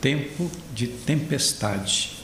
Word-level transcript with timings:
tempo 0.00 0.50
de 0.74 0.86
tempestade. 0.86 2.16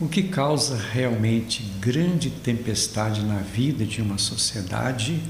O 0.00 0.08
que 0.08 0.22
causa 0.22 0.76
realmente 0.76 1.62
grande 1.78 2.30
tempestade 2.30 3.22
na 3.22 3.38
vida 3.38 3.84
de 3.84 4.00
uma 4.00 4.16
sociedade 4.16 5.22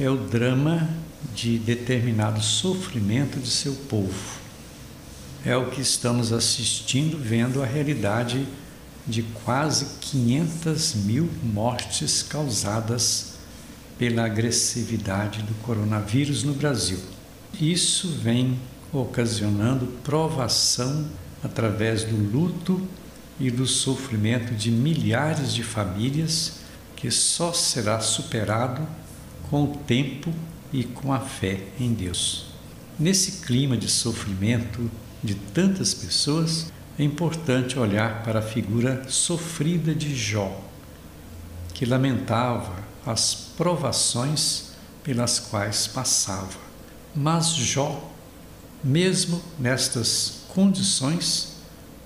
é 0.00 0.08
o 0.08 0.16
drama 0.16 0.88
de 1.34 1.58
determinado 1.58 2.42
sofrimento 2.42 3.38
de 3.38 3.48
seu 3.48 3.74
povo. 3.88 4.38
É 5.44 5.56
o 5.56 5.70
que 5.70 5.80
estamos 5.80 6.32
assistindo, 6.32 7.18
vendo 7.18 7.62
a 7.62 7.66
realidade 7.66 8.46
de 9.06 9.22
quase 9.44 9.86
500 10.00 10.94
mil 10.94 11.28
mortes 11.42 12.22
causadas 12.22 13.34
pela 13.98 14.24
agressividade 14.24 15.42
do 15.42 15.54
coronavírus 15.62 16.42
no 16.42 16.54
Brasil. 16.54 16.98
Isso 17.60 18.08
vem 18.08 18.58
ocasionando 18.92 19.86
provação 20.02 21.06
através 21.42 22.04
do 22.04 22.16
luto 22.16 22.80
e 23.38 23.50
do 23.50 23.66
sofrimento 23.66 24.54
de 24.54 24.70
milhares 24.70 25.52
de 25.52 25.62
famílias 25.62 26.60
que 26.96 27.10
só 27.10 27.52
será 27.52 28.00
superado 28.00 28.86
com 29.48 29.64
o 29.64 29.76
tempo 29.76 30.32
e 30.72 30.82
com 30.84 31.12
a 31.12 31.20
fé 31.20 31.60
em 31.78 31.92
Deus. 31.92 32.46
Nesse 32.98 33.46
clima 33.46 33.76
de 33.76 33.88
sofrimento 33.88 34.90
de 35.22 35.34
tantas 35.34 35.94
pessoas, 35.94 36.72
é 36.98 37.04
importante 37.04 37.78
olhar 37.78 38.24
para 38.24 38.40
a 38.40 38.42
figura 38.42 39.08
sofrida 39.08 39.94
de 39.94 40.14
Jó, 40.16 40.60
que 41.72 41.86
lamentava 41.86 42.74
as 43.06 43.34
provações 43.56 44.72
pelas 45.04 45.38
quais 45.38 45.86
passava. 45.86 46.58
Mas 47.14 47.54
Jó, 47.54 48.10
mesmo 48.82 49.42
nestas 49.58 50.42
condições, 50.48 51.56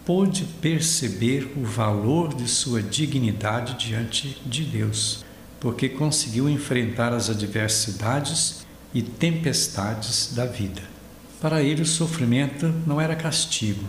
pôde 0.05 0.45
perceber 0.61 1.53
o 1.57 1.65
valor 1.65 2.35
de 2.35 2.49
sua 2.49 2.83
dignidade 2.83 3.75
diante 3.75 4.41
de 4.45 4.65
Deus, 4.65 5.25
porque 5.61 5.89
conseguiu 5.89 6.49
enfrentar 6.49 7.13
as 7.13 7.31
adversidades 7.31 8.67
e 8.93 9.01
tempestades 9.01 10.33
da 10.35 10.45
vida. 10.45 10.83
Para 11.41 11.63
ele, 11.63 11.83
o 11.83 11.87
sofrimento 11.87 12.73
não 12.87 13.01
era 13.01 13.17
castigo, 13.17 13.85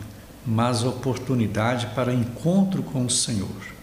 mas 0.45 0.84
oportunidade 0.84 1.88
para 1.95 2.14
encontro 2.14 2.84
com 2.84 3.06
o 3.06 3.09
Senhor. 3.09 3.73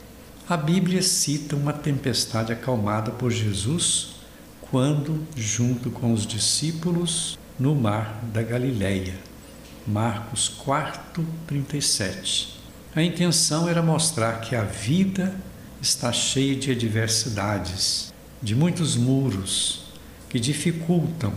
A 0.49 0.57
Bíblia 0.57 1.03
cita 1.03 1.57
uma 1.57 1.73
tempestade 1.73 2.53
acalmada 2.53 3.11
por 3.13 3.31
Jesus 3.31 4.17
quando, 4.71 5.27
junto 5.37 5.91
com 5.91 6.13
os 6.13 6.27
discípulos, 6.27 7.39
no 7.61 7.75
mar 7.75 8.25
da 8.33 8.43
Galileia. 8.43 9.15
Marcos 9.87 10.49
4, 10.49 11.27
37. 11.47 12.59
A 12.97 13.03
intenção 13.03 13.69
era 13.69 13.83
mostrar 13.83 14.41
que 14.41 14.57
a 14.57 14.65
vida 14.65 15.35
está 15.81 16.11
cheia 16.11 16.57
de 16.57 16.71
adversidades, 16.71 18.13
de 18.43 18.57
muitos 18.57 18.97
muros 18.97 19.83
que 20.31 20.41
dificultam, 20.41 21.35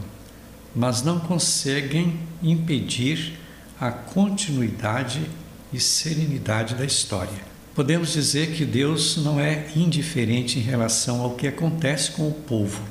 mas 0.73 1.03
não 1.03 1.19
conseguem 1.19 2.17
impedir 2.41 3.37
a 3.79 3.91
continuidade 3.91 5.29
e 5.73 5.79
serenidade 5.79 6.75
da 6.75 6.85
história. 6.85 7.53
Podemos 7.75 8.13
dizer 8.13 8.53
que 8.55 8.65
Deus 8.65 9.17
não 9.17 9.39
é 9.39 9.67
indiferente 9.75 10.57
em 10.57 10.61
relação 10.61 11.21
ao 11.21 11.35
que 11.35 11.47
acontece 11.47 12.11
com 12.11 12.29
o 12.29 12.33
povo, 12.33 12.81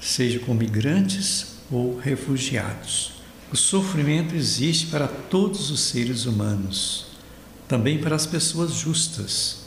seja 0.00 0.40
com 0.40 0.54
migrantes 0.54 1.53
ou 1.74 1.98
refugiados. 1.98 3.14
O 3.52 3.56
sofrimento 3.56 4.34
existe 4.34 4.86
para 4.86 5.08
todos 5.08 5.70
os 5.72 5.80
seres 5.80 6.24
humanos, 6.24 7.06
também 7.66 7.98
para 7.98 8.14
as 8.14 8.26
pessoas 8.26 8.74
justas. 8.74 9.64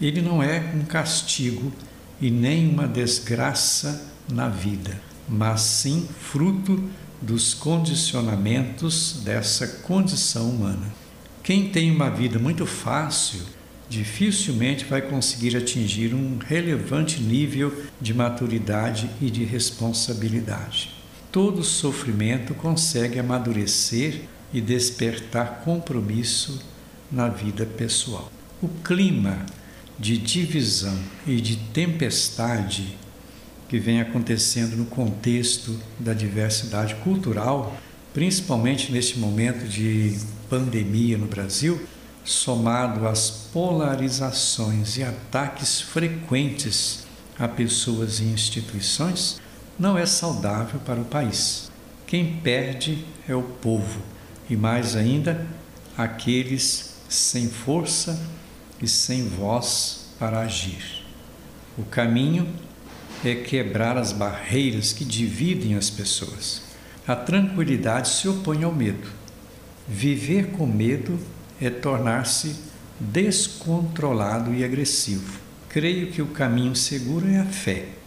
Ele 0.00 0.22
não 0.22 0.42
é 0.42 0.72
um 0.74 0.84
castigo 0.84 1.70
e 2.18 2.30
nem 2.30 2.66
uma 2.66 2.88
desgraça 2.88 4.10
na 4.30 4.48
vida, 4.48 4.98
mas 5.28 5.60
sim 5.60 6.08
fruto 6.18 6.82
dos 7.20 7.52
condicionamentos 7.52 9.20
dessa 9.22 9.66
condição 9.66 10.48
humana. 10.48 10.86
Quem 11.42 11.68
tem 11.68 11.90
uma 11.90 12.08
vida 12.08 12.38
muito 12.38 12.64
fácil 12.64 13.40
dificilmente 13.88 14.84
vai 14.84 15.02
conseguir 15.02 15.56
atingir 15.56 16.14
um 16.14 16.38
relevante 16.38 17.20
nível 17.20 17.84
de 18.00 18.14
maturidade 18.14 19.10
e 19.20 19.30
de 19.30 19.44
responsabilidade 19.44 20.99
todo 21.32 21.62
sofrimento 21.62 22.54
consegue 22.54 23.18
amadurecer 23.18 24.22
e 24.52 24.60
despertar 24.60 25.62
compromisso 25.64 26.60
na 27.10 27.28
vida 27.28 27.64
pessoal. 27.64 28.30
O 28.60 28.68
clima 28.68 29.46
de 29.98 30.16
divisão 30.16 30.98
e 31.26 31.40
de 31.40 31.56
tempestade 31.56 32.96
que 33.68 33.78
vem 33.78 34.00
acontecendo 34.00 34.76
no 34.76 34.86
contexto 34.86 35.78
da 35.98 36.12
diversidade 36.12 36.96
cultural, 36.96 37.76
principalmente 38.12 38.90
neste 38.90 39.18
momento 39.18 39.68
de 39.68 40.18
pandemia 40.48 41.16
no 41.16 41.26
Brasil, 41.26 41.80
somado 42.24 43.06
às 43.06 43.30
polarizações 43.52 44.96
e 44.96 45.04
ataques 45.04 45.80
frequentes 45.80 47.06
a 47.38 47.46
pessoas 47.46 48.18
e 48.18 48.24
instituições, 48.24 49.40
não 49.80 49.96
é 49.96 50.04
saudável 50.04 50.78
para 50.80 51.00
o 51.00 51.06
país. 51.06 51.72
Quem 52.06 52.36
perde 52.36 53.02
é 53.26 53.34
o 53.34 53.42
povo 53.42 54.02
e, 54.48 54.54
mais 54.54 54.94
ainda, 54.94 55.46
aqueles 55.96 56.96
sem 57.08 57.48
força 57.48 58.20
e 58.82 58.86
sem 58.86 59.26
voz 59.26 60.10
para 60.18 60.40
agir. 60.40 61.02
O 61.78 61.82
caminho 61.82 62.46
é 63.24 63.34
quebrar 63.34 63.96
as 63.96 64.12
barreiras 64.12 64.92
que 64.92 65.04
dividem 65.04 65.74
as 65.74 65.88
pessoas. 65.88 66.60
A 67.06 67.16
tranquilidade 67.16 68.10
se 68.10 68.28
opõe 68.28 68.64
ao 68.64 68.72
medo. 68.72 69.08
Viver 69.88 70.50
com 70.50 70.66
medo 70.66 71.18
é 71.58 71.70
tornar-se 71.70 72.54
descontrolado 73.00 74.54
e 74.54 74.62
agressivo. 74.62 75.40
Creio 75.70 76.12
que 76.12 76.20
o 76.20 76.26
caminho 76.26 76.76
seguro 76.76 77.26
é 77.26 77.38
a 77.38 77.46
fé 77.46 77.99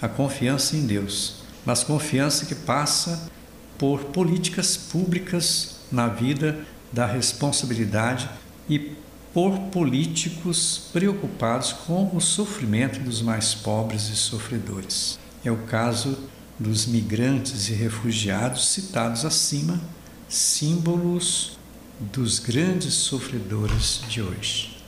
a 0.00 0.08
confiança 0.08 0.76
em 0.76 0.86
Deus, 0.86 1.36
mas 1.64 1.84
confiança 1.84 2.46
que 2.46 2.54
passa 2.54 3.30
por 3.78 4.04
políticas 4.06 4.76
públicas 4.76 5.76
na 5.90 6.08
vida 6.08 6.64
da 6.92 7.06
responsabilidade 7.06 8.28
e 8.68 8.96
por 9.32 9.58
políticos 9.70 10.88
preocupados 10.92 11.72
com 11.72 12.14
o 12.14 12.20
sofrimento 12.20 13.00
dos 13.00 13.22
mais 13.22 13.54
pobres 13.54 14.08
e 14.08 14.16
sofredores. 14.16 15.18
É 15.44 15.50
o 15.50 15.56
caso 15.58 16.18
dos 16.58 16.86
migrantes 16.86 17.68
e 17.68 17.72
refugiados 17.72 18.68
citados 18.68 19.24
acima, 19.24 19.80
símbolos 20.28 21.58
dos 21.98 22.38
grandes 22.38 22.94
sofredores 22.94 24.02
de 24.08 24.20
hoje. 24.20 24.79